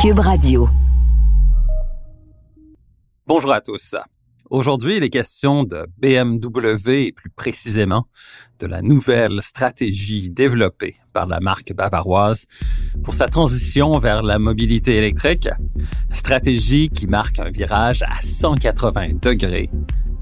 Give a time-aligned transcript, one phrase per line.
[0.00, 0.68] Cube Radio.
[3.26, 3.96] Bonjour à tous.
[4.48, 8.06] Aujourd'hui, il est question de BMW et plus précisément
[8.60, 12.46] de la nouvelle stratégie développée par la marque bavaroise
[13.02, 15.48] pour sa transition vers la mobilité électrique,
[16.12, 19.68] stratégie qui marque un virage à 180 degrés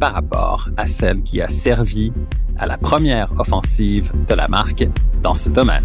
[0.00, 2.14] par rapport à celle qui a servi
[2.56, 4.88] à la première offensive de la marque
[5.22, 5.84] dans ce domaine.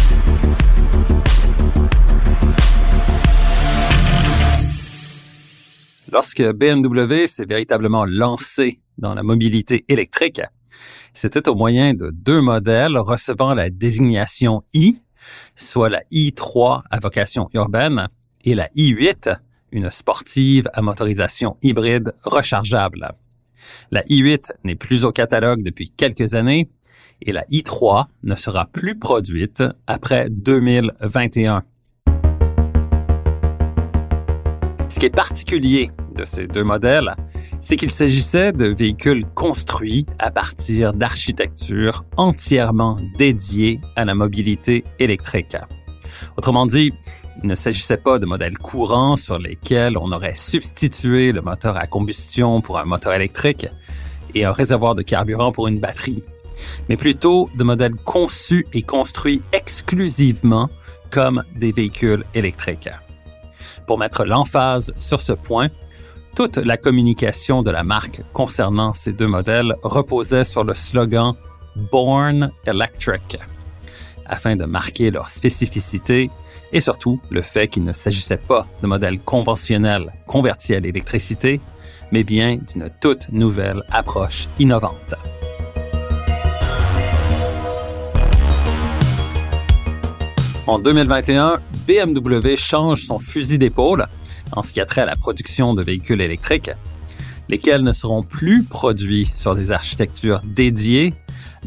[6.11, 10.41] Lorsque BMW s'est véritablement lancé dans la mobilité électrique,
[11.13, 14.97] c'était au moyen de deux modèles recevant la désignation I,
[15.55, 18.07] soit la i3 à vocation urbaine
[18.43, 19.37] et la i8,
[19.71, 23.13] une sportive à motorisation hybride rechargeable.
[23.91, 26.69] La i8 n'est plus au catalogue depuis quelques années
[27.21, 31.63] et la i3 ne sera plus produite après 2021.
[34.89, 37.15] Ce qui est particulier de ces deux modèles,
[37.61, 45.57] c'est qu'il s'agissait de véhicules construits à partir d'architectures entièrement dédiées à la mobilité électrique.
[46.37, 46.91] Autrement dit,
[47.43, 51.87] il ne s'agissait pas de modèles courants sur lesquels on aurait substitué le moteur à
[51.87, 53.67] combustion pour un moteur électrique
[54.35, 56.23] et un réservoir de carburant pour une batterie,
[56.89, 60.69] mais plutôt de modèles conçus et construits exclusivement
[61.09, 62.89] comme des véhicules électriques.
[63.87, 65.69] Pour mettre l'emphase sur ce point,
[66.35, 71.33] toute la communication de la marque concernant ces deux modèles reposait sur le slogan
[71.91, 73.37] Born Electric,
[74.25, 76.29] afin de marquer leur spécificité
[76.71, 81.59] et surtout le fait qu'il ne s'agissait pas de modèles conventionnels convertis à l'électricité,
[82.11, 85.15] mais bien d'une toute nouvelle approche innovante.
[90.67, 94.07] En 2021, BMW change son fusil d'épaule
[94.53, 96.71] en ce qui a trait à la production de véhicules électriques,
[97.49, 101.13] lesquels ne seront plus produits sur des architectures dédiées,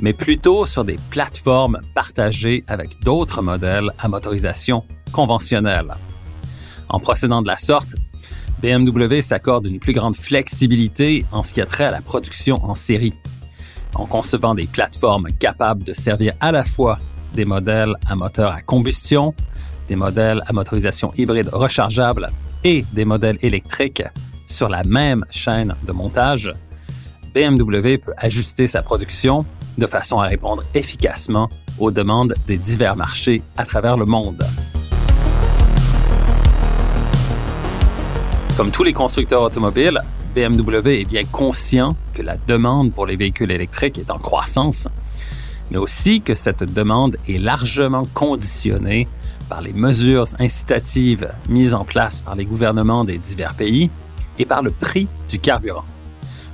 [0.01, 5.95] mais plutôt sur des plateformes partagées avec d'autres modèles à motorisation conventionnelle.
[6.89, 7.95] En procédant de la sorte,
[8.63, 12.75] BMW s'accorde une plus grande flexibilité en ce qui a trait à la production en
[12.75, 13.15] série,
[13.95, 16.99] en concevant des plateformes capables de servir à la fois
[17.35, 19.35] des modèles à moteur à combustion,
[19.89, 22.31] des modèles à motorisation hybride rechargeable
[22.65, 24.03] et des modèles électriques
[24.47, 26.53] sur la même chaîne de montage,
[27.35, 29.45] BMW peut ajuster sa production
[29.77, 34.43] de façon à répondre efficacement aux demandes des divers marchés à travers le monde.
[38.57, 40.01] Comme tous les constructeurs automobiles,
[40.35, 44.89] BMW est bien conscient que la demande pour les véhicules électriques est en croissance,
[45.71, 49.09] mais aussi que cette demande est largement conditionnée
[49.49, 53.91] par les mesures incitatives mises en place par les gouvernements des divers pays
[54.39, 55.85] et par le prix du carburant.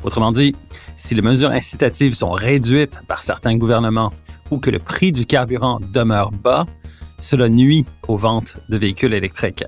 [0.03, 0.55] Autrement dit,
[0.97, 4.11] si les mesures incitatives sont réduites par certains gouvernements
[4.51, 6.67] ou que le prix du carburant demeure bas,
[7.21, 9.65] cela nuit aux ventes de véhicules électriques.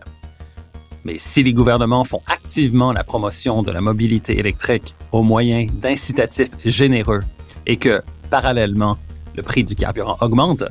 [1.04, 6.50] Mais si les gouvernements font activement la promotion de la mobilité électrique au moyen d'incitatifs
[6.64, 7.22] généreux
[7.66, 8.98] et que, parallèlement,
[9.34, 10.64] le prix du carburant augmente,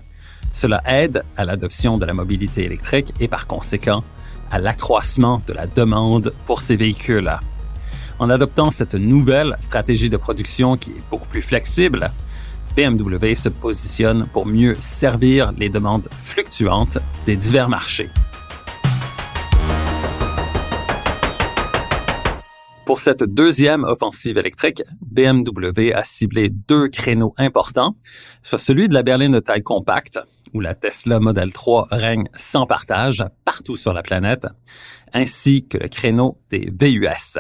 [0.52, 4.04] cela aide à l'adoption de la mobilité électrique et par conséquent
[4.52, 7.32] à l'accroissement de la demande pour ces véhicules.
[8.20, 12.12] En adoptant cette nouvelle stratégie de production qui est beaucoup plus flexible,
[12.76, 18.10] BMW se positionne pour mieux servir les demandes fluctuantes des divers marchés.
[22.92, 27.96] Pour cette deuxième offensive électrique, BMW a ciblé deux créneaux importants,
[28.44, 30.20] soit celui de la berline de taille compacte,
[30.54, 34.46] où la Tesla Model 3 règne sans partage partout sur la planète,
[35.14, 37.40] ainsi que le créneau des VUS.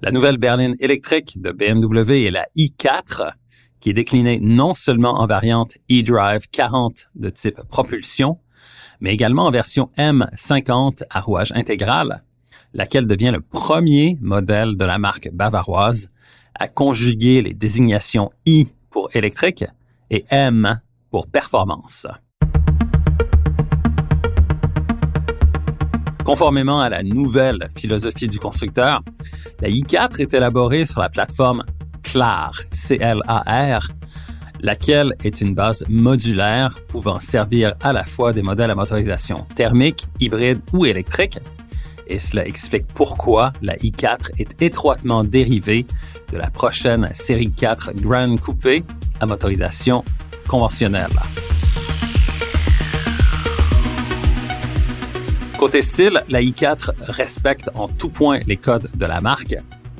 [0.00, 3.32] La nouvelle berline électrique de BMW est la i4,
[3.80, 8.38] qui est déclinée non seulement en variante eDrive 40 de type propulsion,
[9.00, 12.22] mais également en version M50 à rouage intégral,
[12.74, 16.10] laquelle devient le premier modèle de la marque bavaroise
[16.54, 19.64] à conjuguer les désignations I pour électrique
[20.10, 20.80] et M
[21.10, 22.06] pour performance.
[26.24, 29.00] Conformément à la nouvelle philosophie du constructeur,
[29.60, 31.64] la i4 est élaborée sur la plateforme
[32.02, 33.88] CLAR, C-L-A-R,
[34.60, 40.06] laquelle est une base modulaire pouvant servir à la fois des modèles à motorisation thermique,
[40.20, 41.38] hybride ou électrique,
[42.10, 45.86] et cela explique pourquoi la i4 est étroitement dérivée
[46.32, 48.84] de la prochaine série 4 Grand Coupé
[49.20, 50.04] à motorisation
[50.48, 51.08] conventionnelle.
[55.56, 59.56] Côté style, la i4 respecte en tout point les codes de la marque,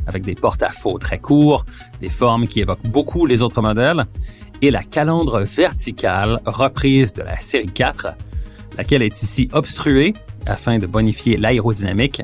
[0.07, 1.65] avec des porte-à-faux très courts,
[2.01, 4.05] des formes qui évoquent beaucoup les autres modèles,
[4.63, 8.15] et la calandre verticale reprise de la série 4,
[8.77, 10.15] laquelle est ici obstruée
[10.47, 12.23] afin de bonifier l'aérodynamique,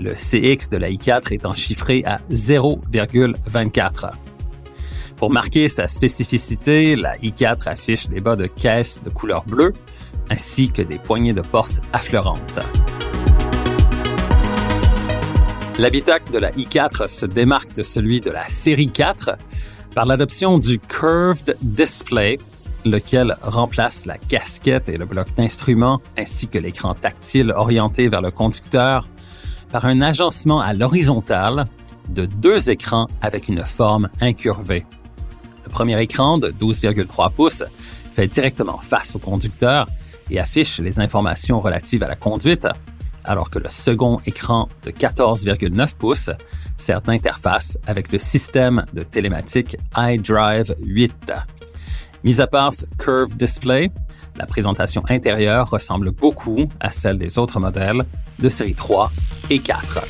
[0.00, 4.10] le CX de la i4 étant chiffré à 0,24.
[5.16, 9.74] Pour marquer sa spécificité, la i4 affiche des bas de caisse de couleur bleue
[10.30, 12.60] ainsi que des poignées de porte affleurantes.
[15.78, 19.36] L'habitacle de la i4 se démarque de celui de la série 4
[19.94, 22.38] par l'adoption du Curved Display,
[22.84, 28.30] lequel remplace la casquette et le bloc d'instruments ainsi que l'écran tactile orienté vers le
[28.30, 29.08] conducteur
[29.70, 31.66] par un agencement à l'horizontale
[32.08, 34.84] de deux écrans avec une forme incurvée.
[35.64, 37.64] Le premier écran de 12,3 pouces
[38.14, 39.88] fait directement face au conducteur
[40.30, 42.66] et affiche les informations relatives à la conduite,
[43.24, 46.30] alors que le second écran de 14,9 pouces
[46.76, 51.32] sert d'interface avec le système de télématique iDrive 8.
[52.22, 53.90] Mis à part ce Curve Display,
[54.36, 58.04] la présentation intérieure ressemble beaucoup à celle des autres modèles
[58.38, 59.10] de série 3
[59.48, 60.00] et 4.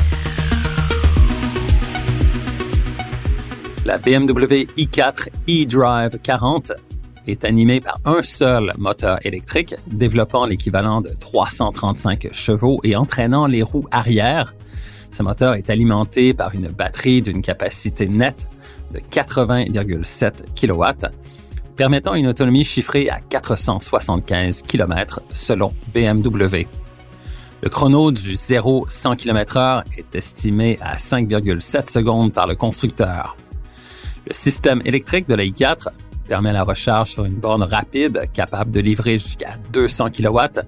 [3.85, 6.73] La BMW i4 eDrive 40
[7.29, 13.62] est animée par un seul moteur électrique, développant l'équivalent de 335 chevaux et entraînant les
[13.62, 14.55] roues arrière.
[15.12, 18.49] Ce moteur est alimenté par une batterie d'une capacité nette
[18.93, 21.07] de 80,7 kW
[21.81, 26.67] permettant une autonomie chiffrée à 475 km selon BMW.
[27.62, 33.35] Le chrono du 0-100 km/h est estimé à 5,7 secondes par le constructeur.
[34.29, 35.88] Le système électrique de la i4
[36.29, 40.61] permet la recharge sur une borne rapide capable de livrer jusqu'à 200 kW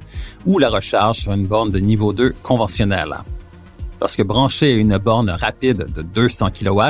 [0.46, 3.18] ou la recharge sur une borne de niveau 2 conventionnelle.
[4.00, 6.80] Lorsque branché à une borne rapide de 200 kW,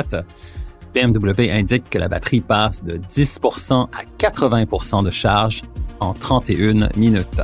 [0.93, 5.63] BMW indique que la batterie passe de 10% à 80% de charge
[5.99, 7.41] en 31 minutes.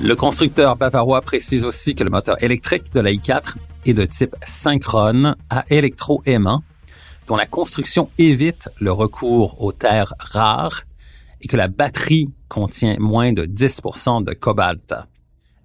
[0.00, 4.34] Le constructeur bavarois précise aussi que le moteur électrique de la i4 est de type
[4.46, 6.62] synchrone à électroaimant,
[7.26, 10.82] dont la construction évite le recours aux terres rares
[11.40, 14.94] et que la batterie contient moins de 10% de cobalt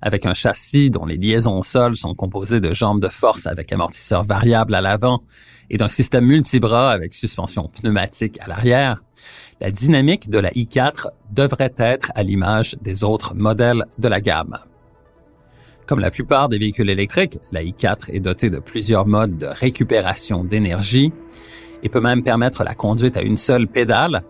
[0.04, 3.72] avec un châssis dont les liaisons au sol sont composées de jambes de force avec
[3.72, 5.24] amortisseur variable à l'avant
[5.70, 9.02] et d'un système multibras avec suspension pneumatique à l'arrière,
[9.62, 14.58] la dynamique de la i4 devrait être à l'image des autres modèles de la gamme.
[15.88, 20.44] Comme la plupart des véhicules électriques, la i4 est dotée de plusieurs modes de récupération
[20.44, 21.14] d'énergie
[21.82, 24.24] et peut même permettre la conduite à une seule pédale,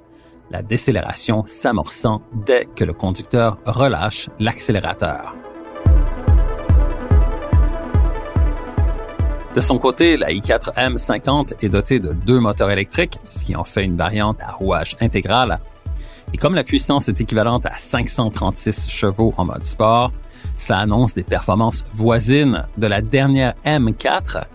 [0.51, 5.33] la décélération s'amorçant dès que le conducteur relâche l'accélérateur.
[9.53, 13.85] De son côté, la i4M50 est dotée de deux moteurs électriques, ce qui en fait
[13.85, 15.59] une variante à rouage intégral.
[16.33, 20.11] Et comme la puissance est équivalente à 536 chevaux en mode sport,
[20.57, 24.45] cela annonce des performances voisines de la dernière M4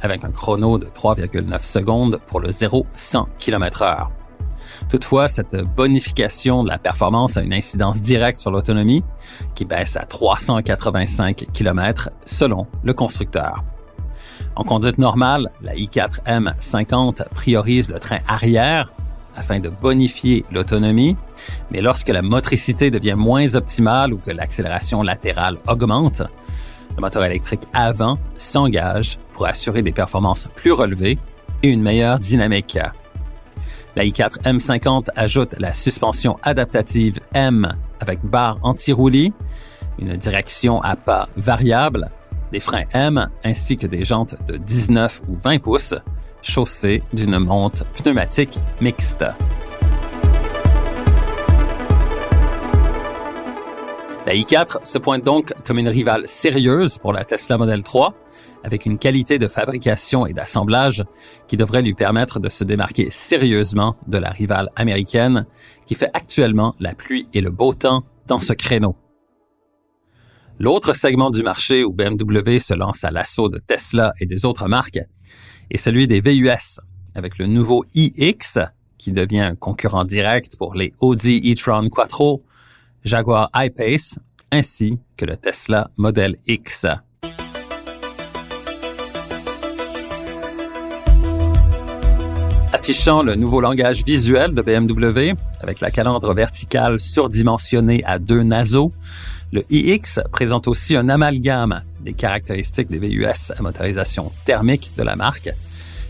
[0.00, 4.08] avec un chrono de 3,9 secondes pour le 0-100 km/h.
[4.88, 9.04] Toutefois, cette bonification de la performance a une incidence directe sur l'autonomie
[9.54, 13.62] qui baisse à 385 km selon le constructeur.
[14.56, 18.92] En conduite normale, la i4M50 priorise le train arrière
[19.34, 21.16] afin de bonifier l'autonomie,
[21.70, 26.22] mais lorsque la motricité devient moins optimale ou que l'accélération latérale augmente,
[26.96, 31.18] le moteur électrique avant s'engage pour assurer des performances plus relevées
[31.62, 32.78] et une meilleure dynamique.
[33.96, 39.32] La i4 M50 ajoute la suspension adaptative M avec barre anti-roulis,
[39.98, 42.10] une direction à pas variable,
[42.52, 45.94] des freins M ainsi que des jantes de 19 ou 20 pouces
[46.42, 49.24] chaussées d'une monte pneumatique mixte.
[54.24, 58.14] La i4 se pointe donc comme une rivale sérieuse pour la Tesla Model 3,
[58.62, 61.02] avec une qualité de fabrication et d'assemblage
[61.48, 65.46] qui devrait lui permettre de se démarquer sérieusement de la rivale américaine
[65.86, 68.94] qui fait actuellement la pluie et le beau temps dans ce créneau.
[70.58, 74.68] L'autre segment du marché où BMW se lance à l'assaut de Tesla et des autres
[74.68, 75.00] marques
[75.70, 76.80] est celui des VUS,
[77.14, 78.58] avec le nouveau iX,
[78.98, 82.44] qui devient un concurrent direct pour les Audi e-tron Quattro,
[83.04, 84.18] Jaguar I-Pace,
[84.52, 86.86] ainsi que le Tesla Model X.
[92.82, 98.90] Affichant le nouveau langage visuel de BMW, avec la calandre verticale surdimensionnée à deux naseaux,
[99.52, 105.14] le iX présente aussi un amalgame des caractéristiques des VUS à motorisation thermique de la
[105.14, 105.50] marque,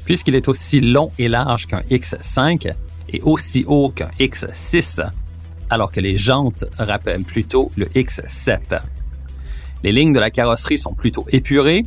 [0.06, 2.72] puisqu'il est aussi long et large qu'un X5
[3.10, 5.06] et aussi haut qu'un X6,
[5.68, 8.80] alors que les jantes rappellent plutôt le X7.
[9.82, 11.84] Les lignes de la carrosserie sont plutôt épurées,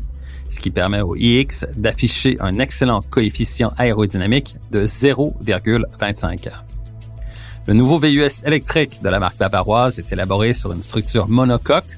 [0.55, 6.49] ce qui permet au iX d'afficher un excellent coefficient aérodynamique de 0,25.
[7.67, 11.97] Le nouveau VUS électrique de la marque bavaroise est élaboré sur une structure monocoque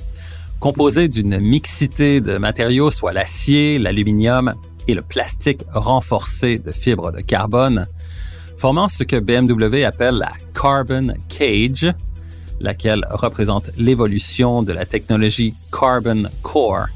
[0.60, 4.56] composée d'une mixité de matériaux, soit l'acier, l'aluminium
[4.88, 7.88] et le plastique renforcé de fibres de carbone,
[8.58, 11.94] formant ce que BMW appelle la Carbon Cage,
[12.60, 16.88] laquelle représente l'évolution de la technologie Carbon Core,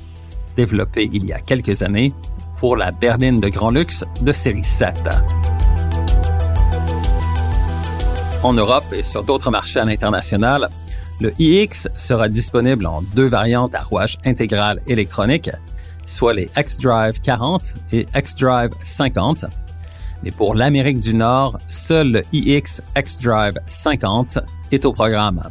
[0.56, 2.14] développée il y a quelques années
[2.58, 5.02] pour la berline de grand luxe de série 7.
[8.44, 10.70] En Europe et sur d'autres marchés à l'international,
[11.20, 15.52] le iX sera disponible en deux variantes à rouage intégral électronique,
[16.08, 19.46] soit les X-Drive 40 et X-Drive 50.
[20.24, 24.40] Mais pour l'Amérique du Nord, seul le iX X-Drive 50
[24.72, 25.44] est au programme.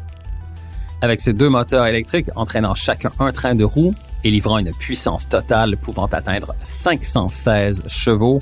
[1.03, 5.29] Avec ces deux moteurs électriques entraînant chacun un train de roue et livrant une puissance
[5.29, 8.39] totale pouvant atteindre 516 chevaux,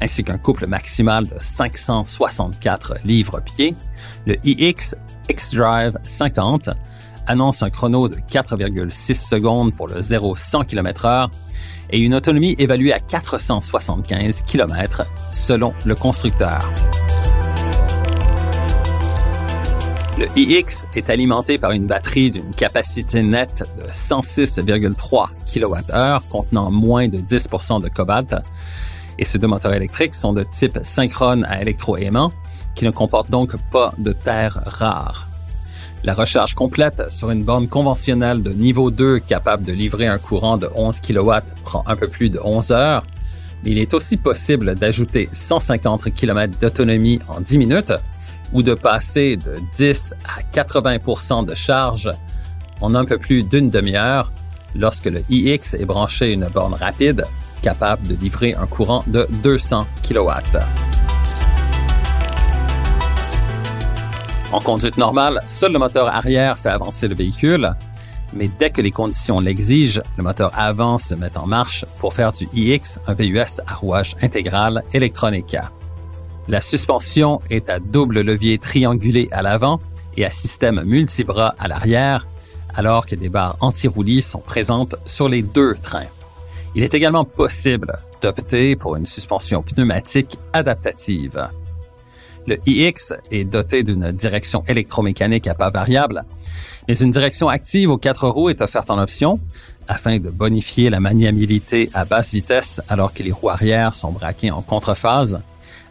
[0.00, 3.74] ainsi qu'un couple maximal de 564 livres-pieds,
[4.26, 4.94] le iX
[5.28, 6.70] X-Drive 50
[7.26, 11.28] annonce un chrono de 4,6 secondes pour le 0-100 km/h
[11.90, 16.66] et une autonomie évaluée à 475 km selon le constructeur.
[20.18, 27.06] Le iX est alimenté par une batterie d'une capacité nette de 106,3 kWh contenant moins
[27.06, 28.34] de 10% de cobalt.
[29.20, 32.32] Et ces deux moteurs électriques sont de type synchrone à électroaimant,
[32.74, 35.28] qui ne comportent donc pas de terres rares.
[36.02, 40.56] La recharge complète sur une borne conventionnelle de niveau 2 capable de livrer un courant
[40.56, 41.30] de 11 kW
[41.62, 43.06] prend un peu plus de 11 heures,
[43.62, 47.92] mais il est aussi possible d'ajouter 150 km d'autonomie en 10 minutes
[48.52, 52.10] ou de passer de 10 à 80 de charge
[52.80, 54.32] en un peu plus d'une demi-heure
[54.74, 57.26] lorsque le iX est branché à une borne rapide
[57.62, 60.30] capable de livrer un courant de 200 kW.
[64.52, 67.74] En conduite normale, seul le moteur arrière fait avancer le véhicule,
[68.32, 72.32] mais dès que les conditions l'exigent, le moteur avant se met en marche pour faire
[72.32, 75.56] du iX un VUS à rouage intégral électronique.
[76.48, 79.80] La suspension est à double levier triangulé à l'avant
[80.16, 82.26] et à système multibras à l'arrière,
[82.74, 86.06] alors que des barres anti-roulis sont présentes sur les deux trains.
[86.74, 91.48] Il est également possible d'opter pour une suspension pneumatique adaptative.
[92.46, 96.24] Le iX est doté d'une direction électromécanique à pas variable,
[96.88, 99.38] mais une direction active aux quatre roues est offerte en option
[99.86, 104.50] afin de bonifier la maniabilité à basse vitesse alors que les roues arrière sont braquées
[104.50, 105.40] en contrephase,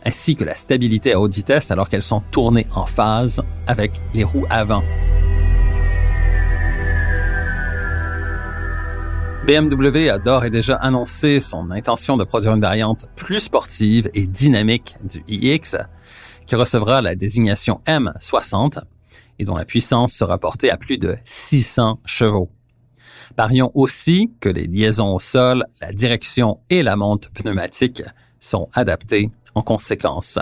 [0.05, 4.23] ainsi que la stabilité à haute vitesse alors qu'elles sont tournées en phase avec les
[4.23, 4.83] roues avant.
[9.47, 14.27] BMW a d'ores et déjà annoncé son intention de produire une variante plus sportive et
[14.27, 15.77] dynamique du iX
[16.45, 18.81] qui recevra la désignation M60
[19.39, 22.49] et dont la puissance sera portée à plus de 600 chevaux.
[23.37, 28.03] Parions aussi que les liaisons au sol, la direction et la monte pneumatique
[28.39, 30.39] sont adaptées en conséquence.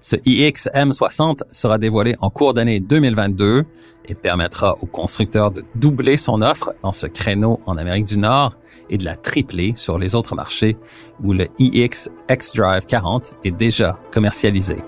[0.00, 3.64] Ce iX M60 sera dévoilé en cours d'année 2022
[4.06, 8.56] et permettra au constructeur de doubler son offre dans ce créneau en Amérique du Nord
[8.88, 10.76] et de la tripler sur les autres marchés
[11.22, 14.78] où le iX xDrive 40 est déjà commercialisé.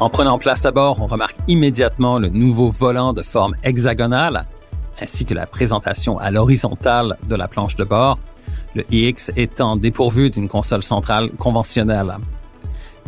[0.00, 4.46] En prenant place à bord, on remarque immédiatement le nouveau volant de forme hexagonale,
[5.00, 8.18] ainsi que la présentation à l'horizontale de la planche de bord,
[8.74, 12.16] le iX étant dépourvu d'une console centrale conventionnelle.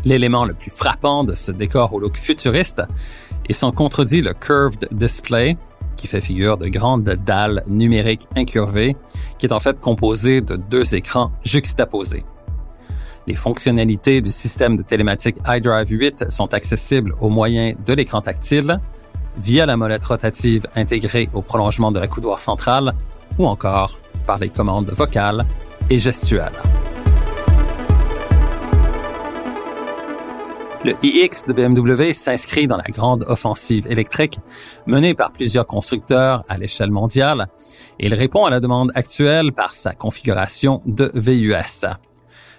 [0.04, 2.83] L'élément le plus frappant de ce décor au look futuriste
[3.49, 5.57] est sans contredit le curved display,
[5.97, 8.97] qui fait figure de grandes dalles numériques incurvées,
[9.38, 12.25] qui est en fait composé de deux écrans juxtaposés.
[13.28, 18.81] Les fonctionnalités du système de télématique iDrive 8 sont accessibles au moyen de l'écran tactile,
[19.38, 22.92] via la molette rotative intégrée au prolongement de la coudoir centrale
[23.38, 25.45] ou encore par les commandes vocales
[25.91, 26.52] et gestuelles.
[30.85, 34.41] Le iX de BMW s'inscrit dans la grande offensive électrique
[34.87, 37.47] menée par plusieurs constructeurs à l'échelle mondiale
[38.02, 41.87] il répond à la demande actuelle par sa configuration de VUS.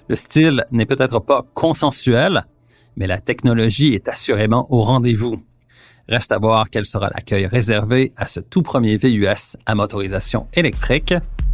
[0.08, 2.46] Le style n'est peut-être pas consensuel,
[2.96, 5.36] mais la technologie est assurément au rendez-vous.
[6.08, 11.13] Reste à voir quel sera l'accueil réservé à ce tout premier VUS à motorisation électrique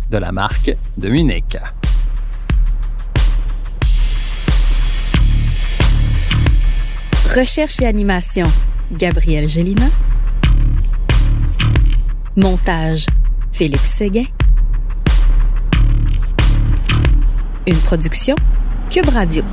[0.10, 1.58] de la marque de Munich.
[7.36, 8.52] Recherche et animation,
[8.92, 9.90] Gabriel Gélina.
[12.36, 13.06] Montage,
[13.52, 14.26] Philippe Séguin.
[17.68, 18.36] Une production
[18.90, 19.44] Cube Radio.